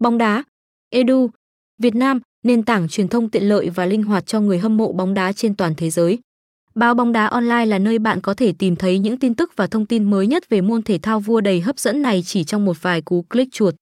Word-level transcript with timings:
Bóng 0.00 0.18
đá 0.18 0.44
Edu 0.90 1.30
Việt 1.78 1.94
Nam, 1.94 2.20
nền 2.44 2.62
tảng 2.62 2.88
truyền 2.88 3.08
thông 3.08 3.28
tiện 3.28 3.42
lợi 3.42 3.70
và 3.70 3.86
linh 3.86 4.02
hoạt 4.02 4.26
cho 4.26 4.40
người 4.40 4.58
hâm 4.58 4.76
mộ 4.76 4.92
bóng 4.92 5.14
đá 5.14 5.32
trên 5.32 5.54
toàn 5.54 5.74
thế 5.76 5.90
giới. 5.90 6.18
Báo 6.74 6.94
bóng 6.94 7.12
đá 7.12 7.26
online 7.26 7.66
là 7.66 7.78
nơi 7.78 7.98
bạn 7.98 8.20
có 8.20 8.34
thể 8.34 8.52
tìm 8.58 8.76
thấy 8.76 8.98
những 8.98 9.18
tin 9.18 9.34
tức 9.34 9.52
và 9.56 9.66
thông 9.66 9.86
tin 9.86 10.10
mới 10.10 10.26
nhất 10.26 10.48
về 10.48 10.60
môn 10.60 10.82
thể 10.82 10.98
thao 10.98 11.20
vua 11.20 11.40
đầy 11.40 11.60
hấp 11.60 11.78
dẫn 11.78 12.02
này 12.02 12.22
chỉ 12.26 12.44
trong 12.44 12.64
một 12.64 12.82
vài 12.82 13.02
cú 13.02 13.22
click 13.22 13.52
chuột. 13.52 13.74